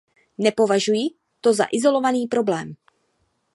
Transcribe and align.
Nepovažuji 0.45 1.13
to 1.45 1.53
za 1.53 1.65
izolovaný 1.71 2.25
problém. 2.27 2.73